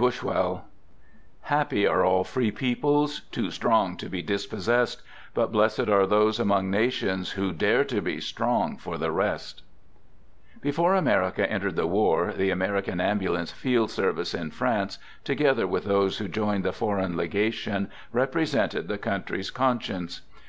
Paris: 0.00 0.20
^mile 0.20 0.22
Paul 0.22 0.30
Frerev 0.30 0.30
V 0.30 0.46
Digitized 0.54 0.54
by 0.54 0.60
LESLIE 0.60 0.68
BUSWELL 0.68 1.40
Happy 1.58 1.86
are 1.88 2.04
all 2.04 2.22
free 2.24 2.50
peoples, 2.52 3.20
too 3.32 3.50
strong 3.50 3.96
to 3.96 4.08
be 4.08 4.22
dispossessed, 4.22 5.02
But 5.34 5.50
blessed 5.50 5.88
are 5.88 6.06
those 6.06 6.38
among 6.38 6.70
nations 6.70 7.30
who 7.32 7.50
dare 7.52 7.82
to 7.86 8.00
be 8.00 8.20
strong 8.20 8.76
for 8.76 8.96
the 8.96 9.10
rest. 9.10 9.62
[Before 10.60 10.94
America 10.94 11.50
entered 11.50 11.74
the 11.74 11.88
war, 11.88 12.32
the 12.32 12.50
American 12.50 12.98
^; 12.98 13.02
Ambulance 13.02 13.50
Field 13.50 13.90
Service 13.90 14.34
in 14.34 14.52
France, 14.52 14.98
together 15.24 15.66
with 15.66 15.84
1 15.84 15.92
those 15.92 16.18
who 16.18 16.28
joined 16.28 16.64
the 16.64 16.72
Foreign 16.72 17.16
Legation, 17.16 17.90
represented 18.12 18.86
\ 18.86 18.86
the 18.86 18.98
country's 18.98 19.50
conscience. 19.50 20.20